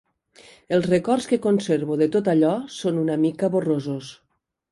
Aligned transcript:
Els 0.77 0.87
records 0.93 1.27
que 1.33 1.39
conservo 1.43 1.99
de 2.01 2.07
tot 2.17 2.31
allò 2.33 2.55
són 2.87 2.99
una 3.05 3.19
mica 3.27 3.53
borrosos 3.57 4.13